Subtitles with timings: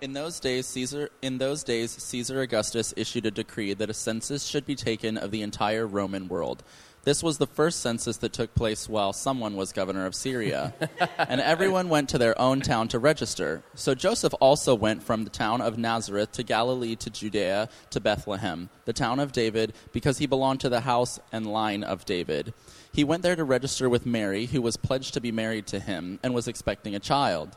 [0.00, 4.46] In those days, Caesar in those days Caesar Augustus issued a decree that a census
[4.46, 6.62] should be taken of the entire Roman world.
[7.04, 10.74] This was the first census that took place while someone was governor of Syria,
[11.18, 13.62] and everyone went to their own town to register.
[13.74, 18.70] So Joseph also went from the town of Nazareth to Galilee to Judea to Bethlehem,
[18.86, 22.54] the town of David, because he belonged to the house and line of David.
[22.92, 26.18] He went there to register with Mary, who was pledged to be married to him
[26.22, 27.56] and was expecting a child.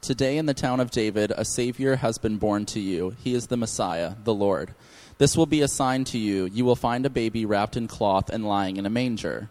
[0.00, 3.16] Today in the town of David, a Savior has been born to you.
[3.18, 4.74] He is the Messiah, the Lord.
[5.18, 6.44] This will be a sign to you.
[6.44, 9.50] You will find a baby wrapped in cloth and lying in a manger.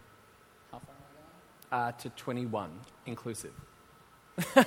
[1.70, 2.70] Uh, to 21,
[3.04, 3.52] inclusive.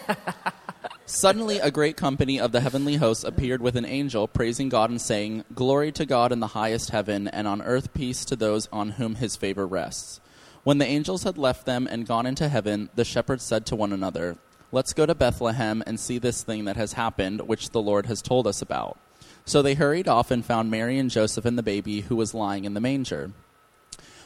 [1.08, 5.02] Suddenly, a great company of the heavenly hosts appeared with an angel, praising God and
[5.02, 8.92] saying, Glory to God in the highest heaven, and on earth peace to those on
[8.92, 10.22] whom his favor rests.
[10.64, 13.92] When the angels had left them and gone into heaven, the shepherds said to one
[13.92, 14.38] another,
[14.74, 18.22] Let's go to Bethlehem and see this thing that has happened, which the Lord has
[18.22, 18.98] told us about.
[19.44, 22.64] So they hurried off and found Mary and Joseph and the baby who was lying
[22.64, 23.32] in the manger.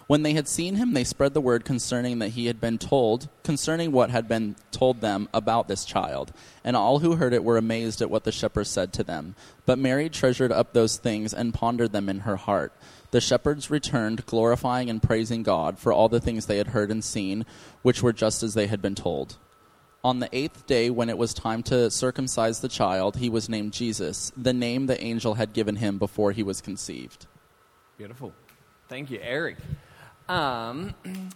[0.06, 3.28] When they had seen him, they spread the word concerning that he had been told,
[3.44, 6.32] concerning what had been told them about this child.
[6.64, 9.34] And all who heard it were amazed at what the shepherds said to them.
[9.66, 12.72] But Mary treasured up those things and pondered them in her heart.
[13.10, 17.04] The shepherds returned, glorifying and praising God for all the things they had heard and
[17.04, 17.44] seen,
[17.82, 19.38] which were just as they had been told.
[20.06, 23.73] On the eighth day, when it was time to circumcise the child, he was named
[23.73, 27.25] Jesus, the name the angel had given him before he was conceived.
[27.98, 28.31] Beautiful.
[28.88, 29.58] Thank you, Eric.
[30.30, 30.94] Um,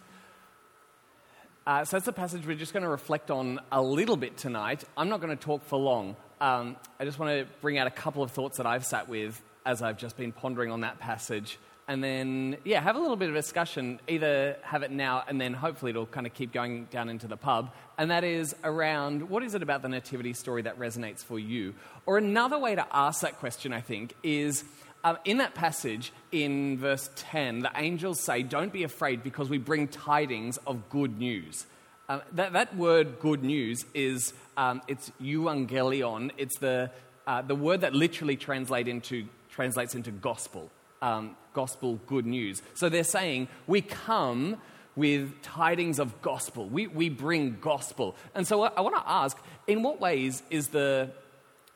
[1.65, 4.83] uh, so that's a passage we're just going to reflect on a little bit tonight.
[4.95, 6.15] I'm not going to talk for long.
[6.39, 9.41] Um, I just want to bring out a couple of thoughts that I've sat with
[9.65, 11.57] as I've just been pondering on that passage
[11.89, 15.53] and then yeah have a little bit of discussion either have it now and then
[15.53, 17.73] hopefully it'll kind of keep going down into the pub.
[17.97, 21.73] And that is around what is it about the nativity story that resonates for you?
[22.05, 24.63] Or another way to ask that question i think is
[25.03, 29.57] uh, in that passage in verse 10 the angels say don't be afraid because we
[29.57, 31.65] bring tidings of good news.
[32.07, 36.31] Uh, that, that word good news is um, it's euangelion.
[36.37, 36.91] It's the,
[37.25, 40.71] uh, the word that literally translate into, translates into gospel
[41.01, 42.61] um, gospel good news.
[42.73, 44.57] So they're saying, we come
[44.95, 46.67] with tidings of gospel.
[46.67, 48.15] We, we bring gospel.
[48.35, 49.37] And so I, I want to ask,
[49.67, 51.11] in what ways is the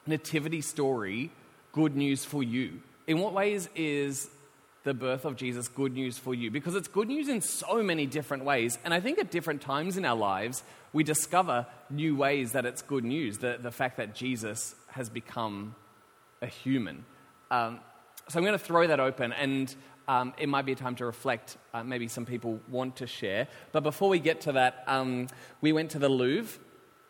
[0.06, 1.32] nativity story
[1.72, 2.82] good news for you?
[3.08, 4.30] In what ways is
[4.84, 6.52] the birth of Jesus good news for you?
[6.52, 8.78] Because it's good news in so many different ways.
[8.84, 12.82] And I think at different times in our lives, we discover new ways that it's
[12.82, 13.40] good news.
[13.40, 15.76] The, the fact that Jesus has become
[16.42, 17.06] a human.
[17.50, 17.80] Um,
[18.28, 19.74] so I'm going to throw that open, and
[20.08, 21.58] um, it might be a time to reflect.
[21.74, 23.48] Uh, maybe some people want to share.
[23.72, 25.28] But before we get to that, um,
[25.62, 26.60] we went to the Louvre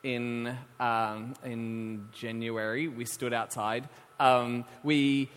[0.04, 2.88] in, um, in January.
[2.88, 3.90] We stood outside.
[4.20, 5.30] Um, we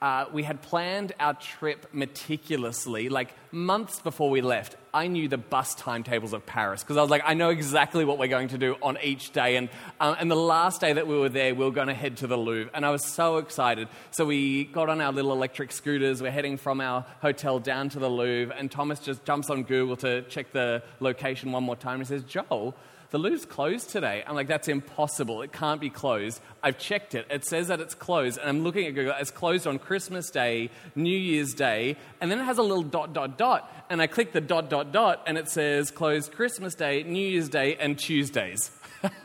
[0.00, 4.76] uh, we had planned our trip meticulously, like months before we left.
[4.94, 8.16] I knew the bus timetables of Paris because I was like, I know exactly what
[8.16, 9.56] we're going to do on each day.
[9.56, 9.68] And,
[10.00, 12.28] um, and the last day that we were there, we were going to head to
[12.28, 12.70] the Louvre.
[12.74, 13.88] And I was so excited.
[14.12, 16.22] So we got on our little electric scooters.
[16.22, 18.54] We're heading from our hotel down to the Louvre.
[18.56, 21.98] And Thomas just jumps on Google to check the location one more time.
[21.98, 22.74] And says, Joel,
[23.10, 24.22] the Louvre's closed today.
[24.26, 25.40] I'm like, that's impossible.
[25.40, 26.40] It can't be closed.
[26.62, 27.26] I've checked it.
[27.30, 28.38] It says that it's closed.
[28.38, 29.14] And I'm looking at Google.
[29.18, 31.96] It's closed on Christmas Day, New Year's Day.
[32.20, 33.72] And then it has a little dot, dot, dot.
[33.88, 35.22] And I click the dot, dot, dot.
[35.26, 38.70] And it says closed Christmas Day, New Year's Day, and Tuesdays.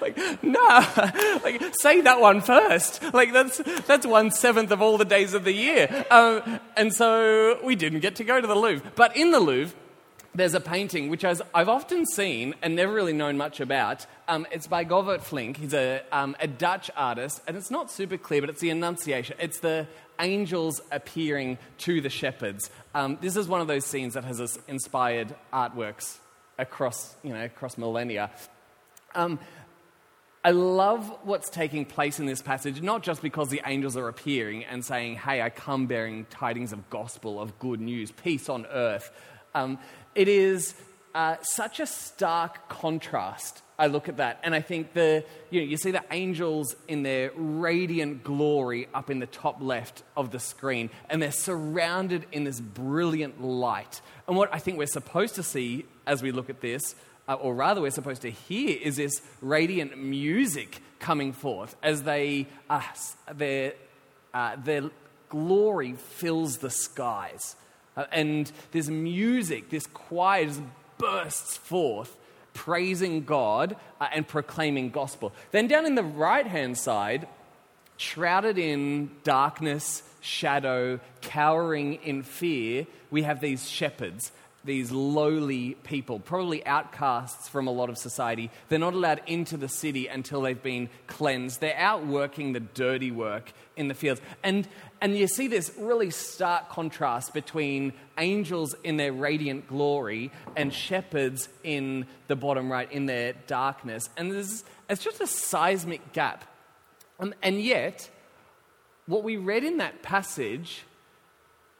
[0.00, 0.60] like no
[1.42, 3.58] like say that one first like that's
[3.88, 7.98] that's one seventh of all the days of the year um, and so we didn't
[7.98, 9.74] get to go to the louvre but in the louvre
[10.34, 14.06] there's a painting which I've often seen and never really known much about.
[14.26, 15.56] Um, it's by Govert Flinck.
[15.56, 19.36] He's a, um, a Dutch artist, and it's not super clear, but it's the Annunciation.
[19.38, 19.86] It's the
[20.20, 22.70] angels appearing to the shepherds.
[22.94, 26.18] Um, this is one of those scenes that has inspired artworks
[26.58, 28.30] across, you know, across millennia.
[29.14, 29.38] Um,
[30.44, 34.64] I love what's taking place in this passage, not just because the angels are appearing
[34.64, 39.10] and saying, Hey, I come bearing tidings of gospel, of good news, peace on earth.
[40.14, 40.74] It is
[41.14, 45.66] uh, such a stark contrast I look at that and I think the, you know,
[45.66, 50.38] you see the angels in their radiant glory up in the top left of the
[50.38, 54.00] screen, and they're surrounded in this brilliant light.
[54.28, 56.94] And what I think we're supposed to see as we look at this,
[57.26, 62.46] uh, or rather, we're supposed to hear, is this radiant music coming forth as they,
[62.70, 62.82] uh,
[63.34, 63.72] their,
[64.34, 64.90] uh, their
[65.30, 67.56] glory fills the skies.
[67.96, 70.62] Uh, and this music, this choir just
[70.98, 72.16] bursts forth
[72.54, 75.32] praising God uh, and proclaiming gospel.
[75.50, 77.26] Then down in the right hand side,
[77.96, 84.32] shrouded in darkness, shadow, cowering in fear, we have these shepherds,
[84.64, 88.50] these lowly people, probably outcasts from a lot of society.
[88.68, 91.60] They're not allowed into the city until they've been cleansed.
[91.60, 94.20] They're out working the dirty work in the fields.
[94.42, 94.66] And,
[95.00, 101.48] and you see this really stark contrast between angels in their radiant glory and shepherds
[101.62, 104.08] in the bottom right in their darkness.
[104.16, 106.44] And there's, it's just a seismic gap.
[107.20, 108.08] Um, and yet,
[109.06, 110.82] what we read in that passage,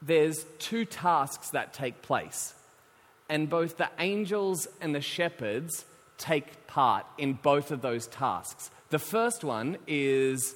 [0.02, 2.54] there's two tasks that take place.
[3.28, 5.84] And both the angels and the shepherds
[6.18, 8.70] take part in both of those tasks.
[8.90, 10.54] The first one is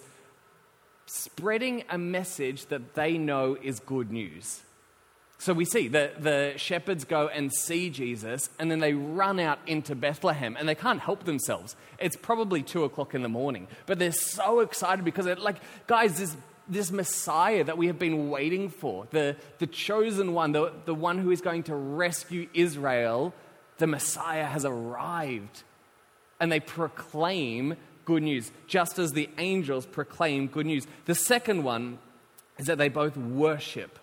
[1.07, 4.61] spreading a message that they know is good news.
[5.41, 9.61] So we see the, the shepherds go and see Jesus, and then they run out
[9.67, 11.77] into Bethlehem, and they can't help themselves.
[12.01, 15.57] It's probably two o'clock in the morning, but they're so excited because they're like,
[15.87, 16.37] guys, this,
[16.69, 21.19] this Messiah that we have been waiting for, the, the chosen one, the, the one
[21.19, 23.33] who is going to rescue Israel,
[23.79, 25.63] the Messiah has arrived.
[26.41, 30.87] And they proclaim good news, just as the angels proclaim good news.
[31.07, 31.99] The second one
[32.59, 33.99] is that they both worship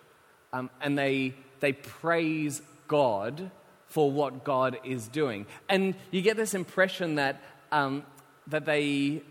[0.52, 3.50] um, and they, they praise God
[3.86, 5.46] for what God is doing.
[5.68, 7.42] And you get this impression that,
[7.72, 8.04] um,
[8.48, 9.22] that they,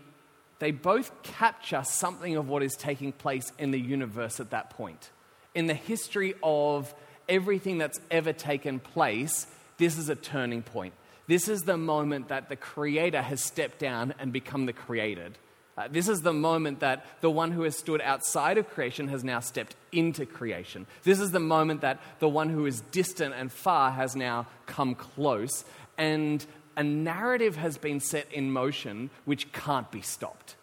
[0.58, 5.10] they both capture something of what is taking place in the universe at that point.
[5.54, 6.94] In the history of
[7.28, 9.46] everything that's ever taken place,
[9.78, 10.94] this is a turning point.
[11.26, 15.36] This is the moment that the Creator has stepped down and become the created.
[15.76, 19.22] Uh, this is the moment that the one who has stood outside of creation has
[19.22, 20.86] now stepped into creation.
[21.02, 24.94] This is the moment that the one who is distant and far has now come
[24.94, 25.66] close.
[25.98, 26.44] And
[26.76, 30.56] a narrative has been set in motion which can't be stopped.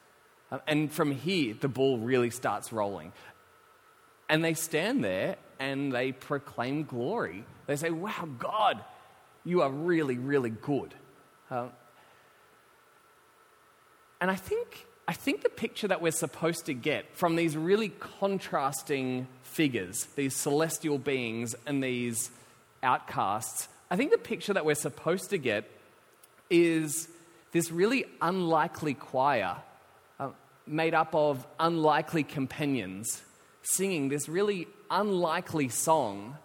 [0.51, 3.11] Uh, and from here, the ball really starts rolling.
[4.29, 7.43] And they stand there and they proclaim glory.
[7.65, 8.83] They say, Wow, God,
[9.43, 10.93] you are really, really good.
[11.49, 11.67] Uh,
[14.21, 17.89] and I think, I think the picture that we're supposed to get from these really
[17.89, 22.31] contrasting figures, these celestial beings and these
[22.81, 25.69] outcasts, I think the picture that we're supposed to get
[26.49, 27.07] is
[27.51, 29.57] this really unlikely choir
[30.19, 30.29] uh,
[30.67, 33.21] made up of unlikely companions
[33.61, 36.37] singing this really unlikely song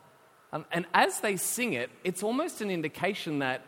[0.52, 3.62] um, and as they sing it, it's almost an indication that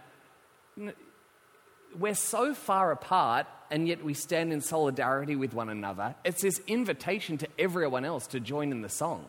[1.98, 6.14] we're so far apart and yet we stand in solidarity with one another.
[6.24, 9.26] It's this invitation to everyone else to join in the song.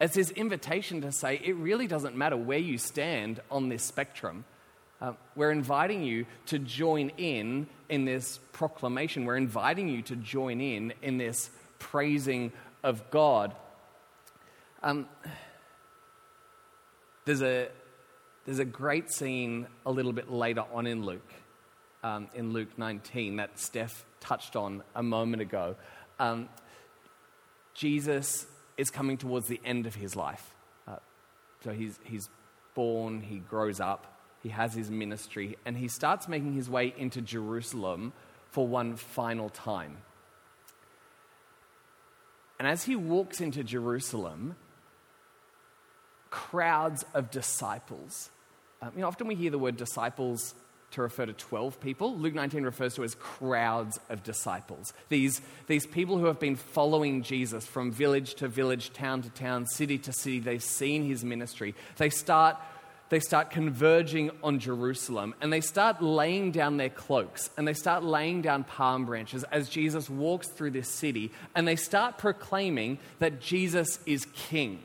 [0.00, 4.44] It's this invitation to say it really doesn't matter where you stand on this spectrum.
[5.00, 9.24] Uh, we're inviting you to join in in this proclamation.
[9.24, 12.52] We're inviting you to join in in this praising
[12.82, 13.54] of God.
[14.82, 15.08] Um,
[17.24, 17.68] there's a,
[18.44, 21.32] there's a great scene a little bit later on in Luke,
[22.02, 25.76] um, in Luke 19, that Steph touched on a moment ago.
[26.18, 26.48] Um,
[27.72, 28.46] Jesus
[28.76, 30.54] is coming towards the end of his life.
[30.86, 30.96] Uh,
[31.62, 32.28] so he's, he's
[32.74, 34.13] born, he grows up,
[34.44, 38.12] he has his ministry, and he starts making his way into Jerusalem
[38.50, 39.96] for one final time.
[42.58, 44.54] And as he walks into Jerusalem,
[46.30, 48.30] crowds of disciples.
[48.82, 50.54] Um, you know, often we hear the word disciples
[50.94, 52.16] to refer to 12 people.
[52.16, 54.92] Luke 19 refers to as crowds of disciples.
[55.08, 59.66] These, these people who have been following Jesus from village to village, town to town,
[59.66, 60.38] city to city.
[60.38, 61.74] They've seen his ministry.
[61.96, 62.56] They start,
[63.14, 68.02] they start converging on Jerusalem and they start laying down their cloaks and they start
[68.02, 73.40] laying down palm branches as Jesus walks through this city and they start proclaiming that
[73.40, 74.84] Jesus is king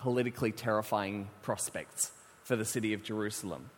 [0.00, 2.12] politically terrifying prospects
[2.42, 3.70] for the city of Jerusalem.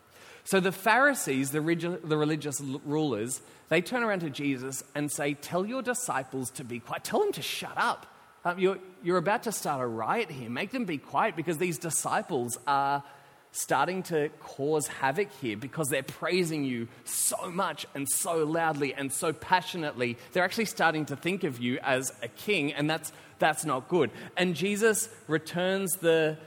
[0.42, 5.82] So the Pharisees, the, religious rulers, they turn around to Jesus and say, Tell your
[5.82, 7.04] disciples to be quiet.
[7.04, 8.11] Tell them to shut up.
[8.44, 10.50] Um, you're, you're about to start a riot here.
[10.50, 13.04] Make them be quiet because these disciples are,
[13.52, 19.12] starting to cause havoc here because they're praising you so much and so loudly and
[19.12, 20.16] so passionately.
[20.32, 24.10] They're actually starting to think of you as a king, and that's, that's not good.
[24.36, 26.38] And Jesus returns, the,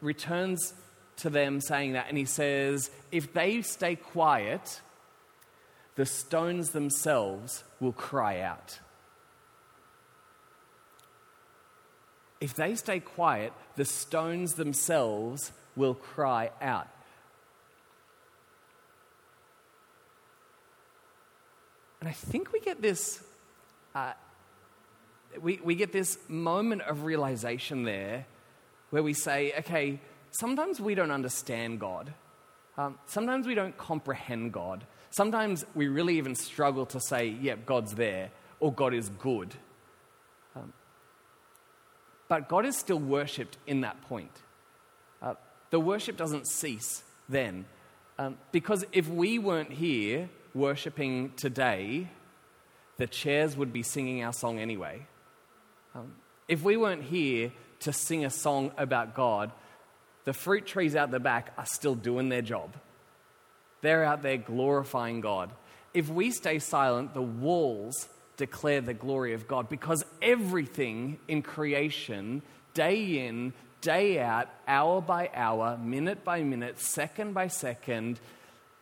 [0.00, 0.74] returns
[1.18, 4.80] to them saying that, and he says, If they stay quiet,
[5.94, 8.80] the stones themselves will cry out.
[12.42, 16.88] If they stay quiet, the stones themselves will cry out.
[22.00, 23.22] And I think we get this,
[23.94, 24.14] uh,
[25.40, 28.26] we, we get this moment of realization there
[28.90, 30.00] where we say, okay,
[30.32, 32.12] sometimes we don't understand God.
[32.76, 34.84] Um, sometimes we don't comprehend God.
[35.10, 39.54] Sometimes we really even struggle to say, yep, yeah, God's there or God is good.
[42.28, 44.32] But God is still worshipped in that point.
[45.20, 45.34] Uh,
[45.70, 47.66] the worship doesn't cease then.
[48.18, 52.08] Um, because if we weren't here worshipping today,
[52.98, 55.06] the chairs would be singing our song anyway.
[55.94, 56.14] Um,
[56.48, 59.52] if we weren't here to sing a song about God,
[60.24, 62.74] the fruit trees out the back are still doing their job.
[63.80, 65.50] They're out there glorifying God.
[65.92, 68.08] If we stay silent, the walls
[68.42, 72.42] declare the glory of God because everything in creation,
[72.74, 78.18] day in, day out, hour by hour, minute by minute, second by second,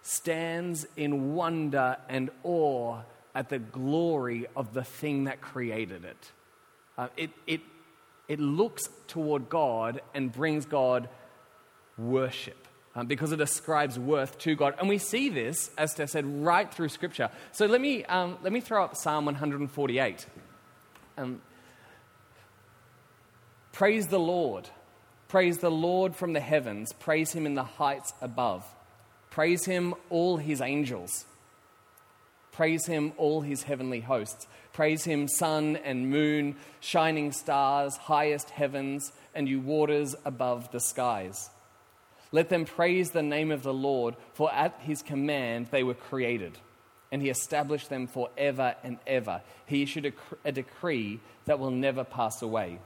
[0.00, 3.00] stands in wonder and awe
[3.34, 6.32] at the glory of the thing that created it.
[6.96, 7.60] Uh, it, it,
[8.28, 11.06] it looks toward God and brings God
[11.98, 12.66] worship
[13.00, 14.74] um, because it ascribes worth to God.
[14.78, 17.30] And we see this, as Steph said, right through Scripture.
[17.50, 20.26] So let me, um, let me throw up Psalm 148.
[21.16, 21.40] Um,
[23.72, 24.68] praise the Lord.
[25.28, 26.92] Praise the Lord from the heavens.
[26.92, 28.66] Praise him in the heights above.
[29.30, 31.24] Praise him, all his angels.
[32.52, 34.46] Praise him, all his heavenly hosts.
[34.74, 41.48] Praise him, sun and moon, shining stars, highest heavens, and you waters above the skies.
[42.32, 46.58] Let them praise the name of the Lord, for at his command they were created,
[47.10, 49.42] and he established them forever and ever.
[49.66, 50.12] He issued
[50.44, 52.78] a, decree that will never pass away.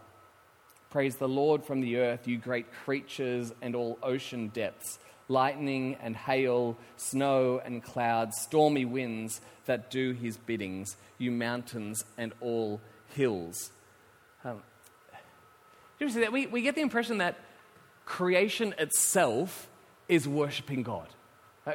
[0.91, 4.99] Praise the Lord from the earth, you great creatures and all ocean depths,
[5.29, 12.33] lightning and hail, snow and clouds, stormy winds that do his biddings, you mountains and
[12.41, 12.81] all
[13.15, 13.73] hills.
[14.45, 14.63] Um,
[15.99, 16.33] you see that?
[16.33, 17.37] We, we get the impression that
[18.05, 19.69] creation itself
[20.09, 21.09] is worshiping God.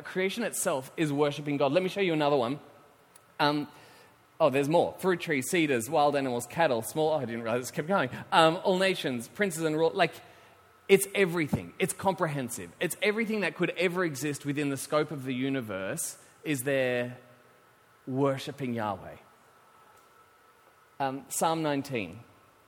[0.04, 1.72] Creation itself is worshiping God.
[1.72, 2.60] Let me show you another one.
[3.40, 3.68] Um,
[4.40, 4.94] oh, there's more.
[5.00, 7.14] Fruit trees, cedars, wild animals, cattle, small.
[7.14, 8.10] Oh, I didn't realize this kept going.
[8.32, 9.96] Um, all nations, princes and rulers.
[9.96, 10.14] Like,
[10.88, 11.74] it's everything.
[11.80, 12.70] It's comprehensive.
[12.80, 17.18] It's everything that could ever exist within the scope of the universe is there
[18.08, 19.18] worshiping Yahweh.
[21.00, 22.20] Um, Psalm 19.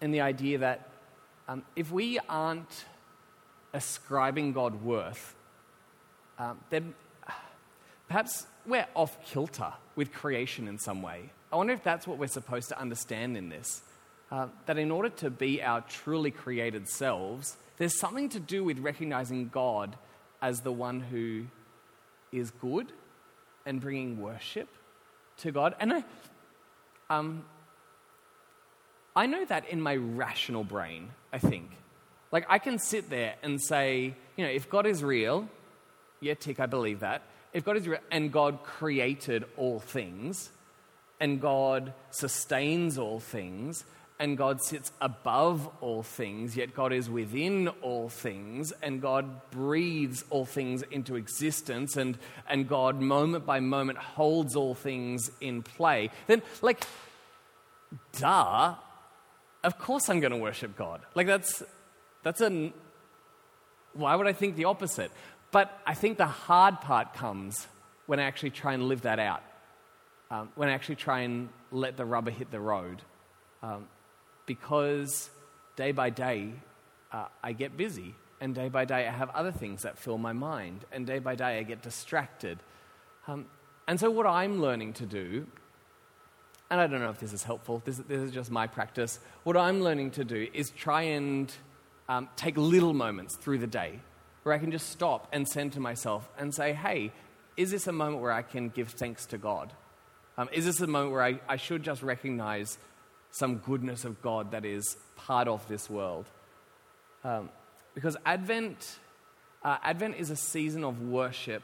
[0.00, 0.88] and the idea that
[1.48, 2.84] um, if we aren't
[3.72, 5.34] ascribing God worth,
[6.38, 6.94] um, then
[8.08, 11.30] perhaps we're off kilter with creation in some way.
[11.52, 13.82] I wonder if that's what we're supposed to understand in this.
[14.30, 18.78] Uh, that in order to be our truly created selves, there's something to do with
[18.78, 19.96] recognizing God
[20.40, 21.46] as the one who
[22.30, 22.92] is good
[23.66, 24.68] and bringing worship
[25.38, 25.74] to God.
[25.80, 26.04] And I,
[27.08, 27.44] um,
[29.14, 31.70] I know that in my rational brain, I think.
[32.32, 35.48] Like, I can sit there and say, you know, if God is real,
[36.20, 37.22] yeah, tick, I believe that.
[37.52, 40.50] If God is real and God created all things,
[41.18, 43.84] and God sustains all things,
[44.20, 50.24] and God sits above all things, yet God is within all things, and God breathes
[50.30, 56.10] all things into existence, and, and God, moment by moment, holds all things in play,
[56.26, 56.84] then, like,
[58.18, 58.74] duh,
[59.62, 61.00] of course I'm going to worship God.
[61.14, 61.62] Like that's
[62.22, 62.72] that's a
[63.92, 65.10] why would I think the opposite?
[65.50, 67.66] But I think the hard part comes
[68.06, 69.42] when I actually try and live that out.
[70.30, 73.02] Um, when I actually try and let the rubber hit the road.
[73.62, 73.88] Um,
[74.46, 75.30] because
[75.74, 76.52] day by day,
[77.12, 78.14] uh, I get busy.
[78.40, 80.84] And day by day, I have other things that fill my mind.
[80.92, 82.58] And day by day, I get distracted.
[83.26, 83.46] Um,
[83.86, 85.46] and so, what I'm learning to do,
[86.70, 89.18] and I don't know if this is helpful, this, this is just my practice.
[89.42, 91.52] What I'm learning to do is try and
[92.08, 94.00] um, take little moments through the day
[94.42, 97.12] where I can just stop and send to myself and say, hey,
[97.56, 99.72] is this a moment where I can give thanks to God?
[100.38, 102.78] Um, is this a moment where I, I should just recognize
[103.32, 106.26] some goodness of God that is part of this world?
[107.24, 107.50] Um,
[107.94, 108.98] because Advent,
[109.62, 111.62] uh, Advent is a season of worship,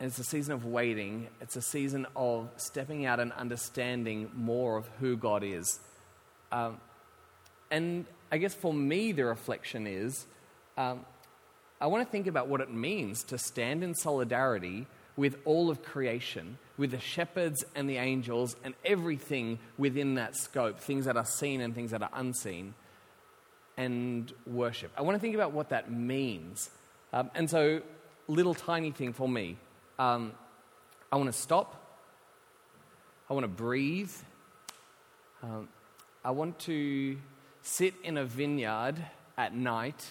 [0.00, 1.28] it's a season of waiting.
[1.40, 5.80] It's a season of stepping out and understanding more of who God is.
[6.52, 6.78] Um,
[7.70, 10.26] and I guess for me, the reflection is
[10.76, 11.04] um,
[11.80, 14.86] I want to think about what it means to stand in solidarity
[15.16, 20.78] with all of creation, with the shepherds and the angels and everything within that scope,
[20.78, 22.74] things that are seen and things that are unseen,
[23.78, 24.90] and worship.
[24.96, 26.68] I want to think about what that means.
[27.14, 27.80] Um, and so,
[28.28, 29.56] little tiny thing for me
[29.98, 30.32] um,
[31.10, 32.00] I want to stop,
[33.30, 34.12] I want to breathe,
[35.42, 35.68] um,
[36.24, 37.16] I want to
[37.62, 38.96] sit in a vineyard
[39.36, 40.10] at night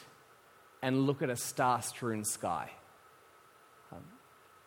[0.82, 2.70] and look at a star strewn sky
[3.92, 4.04] um,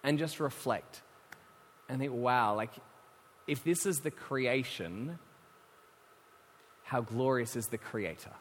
[0.02, 1.02] and just reflect
[1.88, 2.72] and think, wow, like
[3.46, 5.18] if this is the creation,
[6.84, 8.32] how glorious is the creator?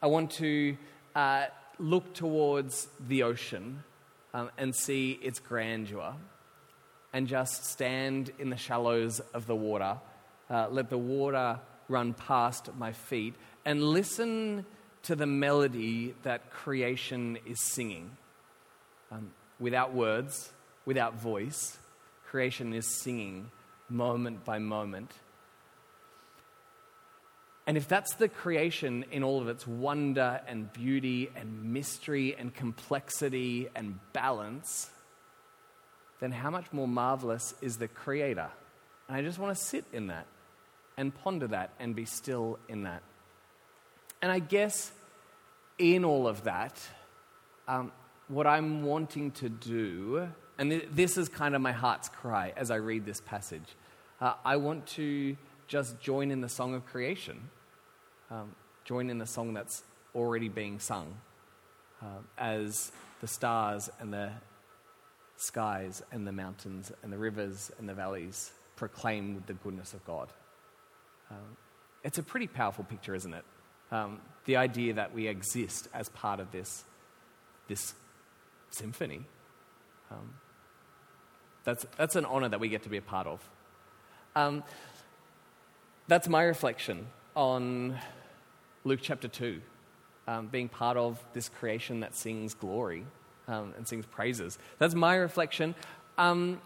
[0.00, 0.76] I want to
[1.14, 1.46] uh,
[1.78, 3.84] look towards the ocean
[4.34, 6.14] um, and see its grandeur
[7.12, 9.98] and just stand in the shallows of the water,
[10.48, 13.34] uh, let the water run past my feet,
[13.64, 14.64] and listen
[15.02, 18.16] to the melody that creation is singing.
[19.10, 20.52] Um, without words,
[20.86, 21.78] without voice,
[22.24, 23.50] creation is singing
[23.88, 25.12] moment by moment.
[27.66, 32.52] And if that's the creation in all of its wonder and beauty and mystery and
[32.52, 34.90] complexity and balance,
[36.20, 38.50] then how much more marvelous is the Creator?
[39.08, 40.26] And I just want to sit in that
[40.96, 43.02] and ponder that and be still in that.
[44.20, 44.92] And I guess
[45.78, 46.80] in all of that,
[47.68, 47.92] um,
[48.28, 52.70] what I'm wanting to do, and th- this is kind of my heart's cry as
[52.70, 53.76] I read this passage,
[54.20, 55.36] uh, I want to
[55.72, 57.48] just join in the song of creation,
[58.30, 58.54] um,
[58.84, 59.82] join in the song that's
[60.14, 61.16] already being sung
[62.02, 64.30] uh, as the stars and the
[65.38, 70.28] skies and the mountains and the rivers and the valleys proclaim the goodness of God.
[71.30, 71.56] Um,
[72.04, 73.44] it's a pretty powerful picture, isn't it?
[73.90, 76.84] Um, the idea that we exist as part of this,
[77.68, 77.94] this
[78.68, 79.22] symphony.
[80.10, 80.34] Um,
[81.64, 83.40] that's, that's an honor that we get to be a part of.
[86.08, 87.96] That's my reflection on
[88.82, 89.60] Luke chapter 2,
[90.26, 93.04] um, being part of this creation that sings glory
[93.46, 94.58] um, and sings praises.
[94.78, 95.76] That's my reflection.
[96.18, 96.60] Um,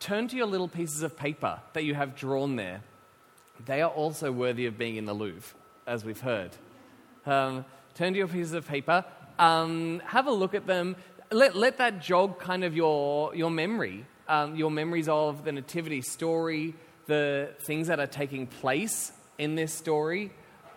[0.00, 2.82] turn to your little pieces of paper that you have drawn there.
[3.64, 6.50] They are also worthy of being in the Louvre, as we've heard.
[7.24, 9.06] Um, turn to your pieces of paper,
[9.38, 10.96] um, have a look at them.
[11.30, 16.02] Let, let that jog kind of your, your memory, um, your memories of the Nativity
[16.02, 16.74] story,
[17.06, 20.30] the things that are taking place in this story.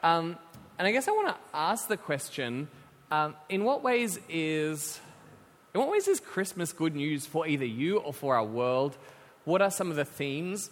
[0.04, 0.38] Um,
[0.78, 2.68] and I guess I want to ask the question
[3.12, 5.00] um, in what ways is
[5.74, 8.98] in what ways is Christmas good news for either you or for our world?
[9.46, 10.72] What are some of the themes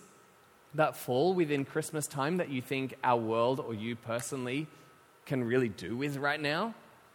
[0.73, 4.67] that fall within Christmas time that you think our world or you personally
[5.25, 6.73] can really do with right now?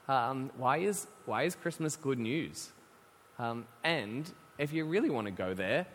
[0.08, 2.70] Um, why, is, why is Christmas good news?
[3.38, 5.86] Um, and if you really want to go there,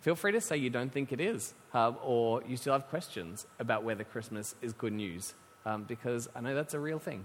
[0.00, 3.46] feel free to say you don't think it is, uh, or you still have questions
[3.58, 7.24] about whether Christmas is good news, um, because I know that's a real thing.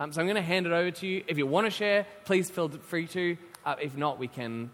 [0.00, 1.24] Um, so I'm going to hand it over to you.
[1.28, 3.36] If you want to share, please feel free to.
[3.64, 4.70] Uh, if not, we can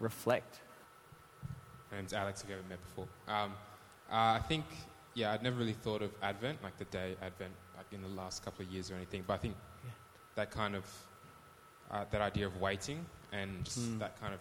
[0.00, 0.60] reflect.
[1.90, 3.06] My name's Alex, I've never met before.
[3.28, 3.52] Um,
[4.10, 4.64] uh, I think,
[5.14, 8.44] yeah, I'd never really thought of Advent, like the day Advent, like in the last
[8.44, 9.24] couple of years or anything.
[9.26, 9.90] But I think yeah.
[10.34, 10.84] that kind of,
[11.90, 13.98] uh, that idea of waiting and just mm.
[14.00, 14.40] that kind of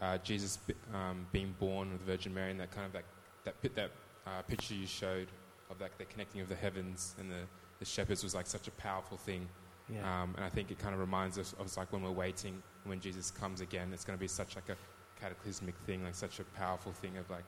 [0.00, 0.58] uh, Jesus
[0.94, 3.04] um, being born with the Virgin Mary and that kind of that,
[3.44, 3.90] that, that
[4.26, 5.28] uh, picture you showed
[5.70, 7.40] of like the connecting of the heavens and the,
[7.78, 9.48] the shepherds was like such a powerful thing.
[9.92, 10.22] Yeah.
[10.22, 13.00] Um, and I think it kind of reminds us of like when we're waiting, when
[13.00, 14.76] Jesus comes again, it's going to be such like a
[15.20, 17.44] cataclysmic thing, like such a powerful thing of like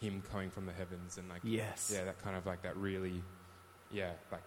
[0.00, 3.22] him coming from the heavens and like yes, yeah, that kind of like that really,
[3.92, 4.42] yeah, like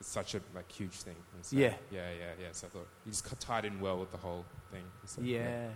[0.00, 1.16] it's such a like huge thing.
[1.42, 2.48] So, yeah, yeah, yeah, yeah.
[2.52, 4.84] So I thought you just tied in well with the whole thing.
[5.04, 5.38] So, yeah.
[5.38, 5.68] yeah, yeah.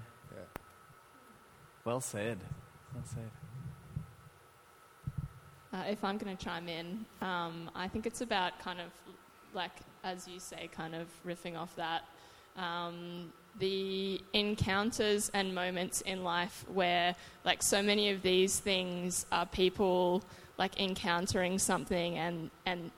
[1.85, 2.39] Well said.
[2.95, 3.31] Well said.
[5.73, 8.89] Uh, if I'm going to chime in, um, I think it's about kind of
[9.55, 9.73] like
[10.05, 12.03] as you say, kind of riffing off that,
[12.57, 17.15] um, the encounters and moments in life where,
[17.45, 20.23] like, so many of these things are people
[20.57, 22.91] like encountering something and and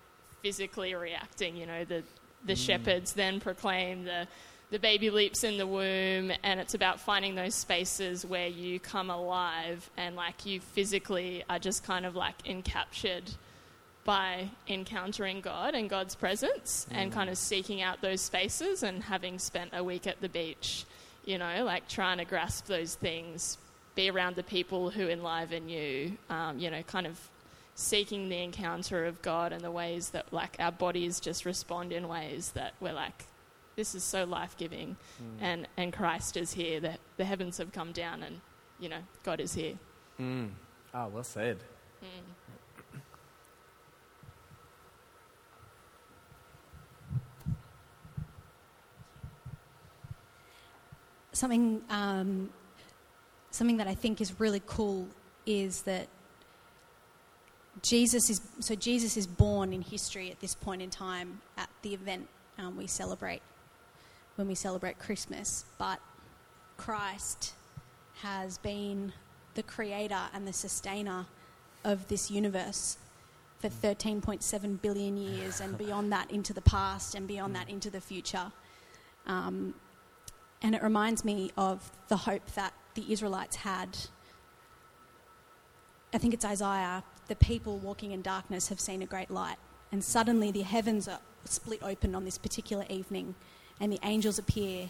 [0.42, 1.56] physically reacting.
[1.56, 2.02] You know, the
[2.44, 4.26] the shepherds then proclaim the
[4.72, 9.10] the baby leaps in the womb, and it's about finding those spaces where you come
[9.10, 13.34] alive and like you physically are just kind of like encaptured
[14.04, 19.38] by encountering God and God's presence and kind of seeking out those spaces and having
[19.38, 20.86] spent a week at the beach,
[21.26, 23.58] you know, like trying to grasp those things,
[23.94, 27.20] be around the people who enliven you, um, you know, kind of
[27.74, 32.08] seeking the encounter of God and the ways that like our bodies just respond in
[32.08, 33.26] ways that we're like,
[33.76, 34.96] this is so life giving
[35.40, 38.40] and, and Christ is here, that the heavens have come down and,
[38.78, 39.74] you know, God is here.
[40.20, 40.50] Mm.
[40.94, 41.58] Oh, well said.
[51.32, 52.50] something um,
[53.50, 55.08] something that I think is really cool
[55.44, 56.06] is that
[57.82, 61.94] Jesus is so Jesus is born in history at this point in time at the
[61.94, 63.42] event um, we celebrate
[64.36, 66.00] when we celebrate Christmas, but
[66.76, 67.54] Christ
[68.22, 69.12] has been
[69.54, 71.26] the creator and the sustainer
[71.84, 72.98] of this universe
[73.58, 78.00] for 13.7 billion years and beyond that into the past and beyond that into the
[78.00, 78.50] future.
[79.26, 79.74] Um,
[80.62, 83.96] and it reminds me of the hope that the Israelites had.
[86.12, 87.04] I think it's Isaiah.
[87.28, 89.56] The people walking in darkness have seen a great light.
[89.92, 93.34] And suddenly the heavens are split open on this particular evening,
[93.80, 94.88] and the angels appear,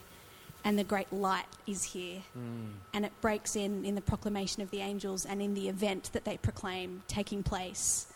[0.65, 2.23] and the great light is here.
[2.39, 2.73] Mm.
[2.95, 6.25] And it breaks in in the proclamation of the angels and in the event that
[6.25, 8.07] they proclaim taking place.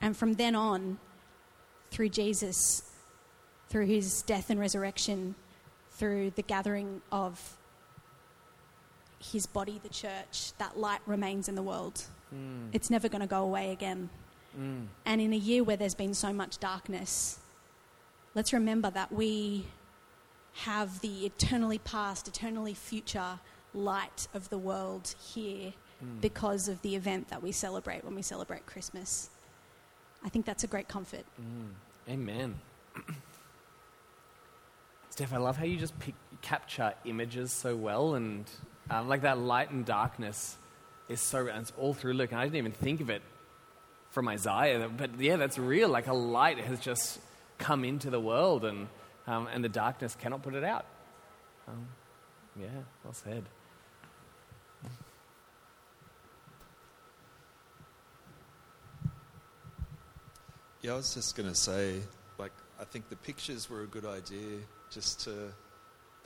[0.00, 0.98] And from then on,
[1.90, 2.82] through Jesus,
[3.68, 5.34] through his death and resurrection,
[5.92, 7.56] through the gathering of
[9.32, 12.02] his body, the church, that light remains in the world.
[12.34, 12.68] Mm.
[12.72, 14.08] It's never going to go away again.
[14.58, 14.86] Mm.
[15.04, 17.38] And in a year where there's been so much darkness,
[18.34, 19.66] let's remember that we
[20.52, 23.38] have the eternally past, eternally future
[23.72, 25.72] light of the world here
[26.20, 29.28] because of the event that we celebrate when we celebrate Christmas.
[30.24, 31.24] I think that's a great comfort.
[32.08, 32.54] Amen.
[35.10, 38.44] Steph, I love how you just pick, capture images so well, and
[38.90, 40.56] um, like that light and darkness
[41.08, 42.32] is so, and it's all through Luke.
[42.32, 43.22] And I didn't even think of it
[44.10, 45.88] from Isaiah, but yeah, that's real.
[45.88, 47.20] Like a light has just
[47.58, 48.88] come into the world, and
[49.30, 50.84] um, and the darkness cannot put it out.
[51.68, 51.86] Um,
[52.60, 52.66] yeah,
[53.04, 53.44] well said.
[60.82, 62.00] Yeah, I was just going to say,
[62.38, 64.58] like, I think the pictures were a good idea
[64.90, 65.52] just to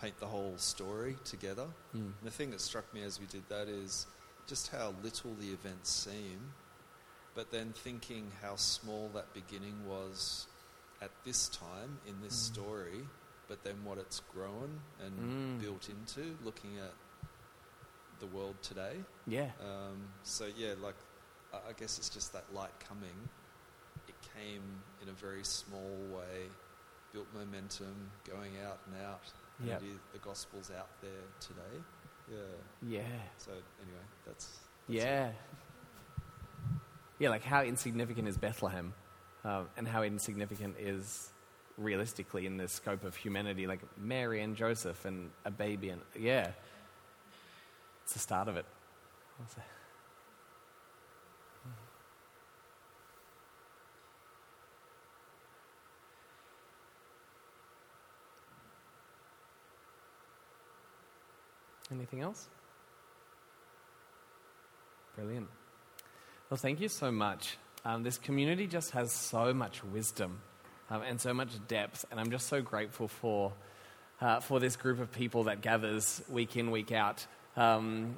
[0.01, 1.67] paint the whole story together.
[1.93, 4.07] And the thing that struck me as we did that is
[4.47, 6.41] just how little the events seem,
[7.35, 10.47] but then thinking how small that beginning was
[11.05, 13.01] at this time in this story,
[13.49, 15.61] but then what it's grown and Mm.
[15.61, 16.95] built into, looking at
[18.21, 18.97] the world today.
[19.27, 19.51] Yeah.
[19.61, 20.97] Um, so yeah, like
[21.53, 23.29] I I guess it's just that light coming.
[24.09, 24.63] It came
[25.03, 26.49] in a very small way,
[27.13, 29.23] built momentum, going out and out.
[29.63, 31.77] It is, the gospel's out there today.
[32.31, 32.39] Yeah.
[32.99, 33.23] Yeah.
[33.39, 34.47] So anyway, that's,
[34.89, 35.31] that's Yeah.
[37.21, 38.93] Yeah, like how insignificant is Bethlehem
[39.45, 41.31] uh, and how insignificant is
[41.77, 45.91] realistically in the scope of humanity, like Mary and Joseph and a baby.
[45.91, 46.51] And yeah,
[48.03, 48.65] it's the start of it.
[61.91, 62.49] Anything else?
[65.15, 65.49] Brilliant.
[66.51, 67.57] Well, thank you so much.
[67.87, 70.41] Um, this community just has so much wisdom
[70.89, 73.53] um, and so much depth, and I'm just so grateful for,
[74.23, 77.27] uh, for this group of people that gathers week in, week out,
[77.59, 78.17] um,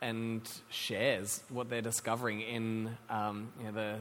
[0.00, 3.96] and shares what they're discovering in um, you know, the,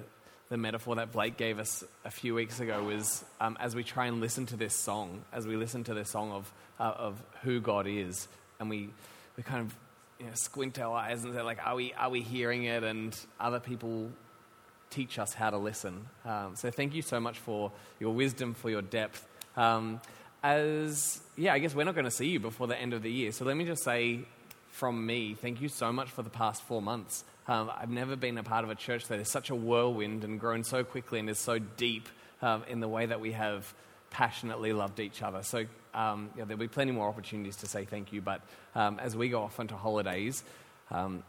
[0.48, 4.06] the metaphor that Blake gave us a few weeks ago was um, as we try
[4.06, 7.60] and listen to this song, as we listen to this song of, uh, of who
[7.60, 8.30] God is,
[8.62, 8.90] and we,
[9.36, 9.76] we kind of
[10.22, 12.86] you know, squint our eyes and say, like, are we, are we hearing it?
[12.86, 14.10] And other people
[14.92, 16.06] teach us how to listen.
[16.26, 19.26] Um, so thank you so much for your wisdom, for your depth.
[19.58, 20.00] Um,
[20.44, 23.12] as, yeah, I guess we're not going to see you before the end of the
[23.12, 23.32] year.
[23.32, 24.22] So let me just say
[24.70, 27.24] from me, thank you so much for the past four months.
[27.48, 30.40] Um, I've never been a part of a church that is such a whirlwind and
[30.40, 32.08] grown so quickly and is so deep
[32.42, 33.74] um, in the way that we have
[34.10, 35.44] passionately loved each other.
[35.44, 38.22] So um, yeah, there'll be plenty more opportunities to say thank you.
[38.22, 38.42] But
[38.76, 40.44] um, as we go off onto holidays,
[40.90, 41.24] um,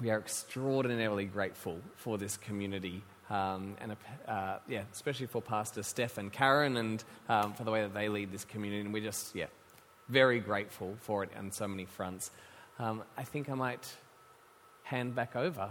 [0.00, 3.02] we are extraordinarily grateful for this community.
[3.30, 7.82] Um, and uh, yeah, especially for Pastor Steph and Karen, and um, for the way
[7.82, 9.46] that they lead this community, and we're just yeah,
[10.08, 12.30] very grateful for it on so many fronts.
[12.78, 13.86] Um, I think I might
[14.84, 15.68] hand back over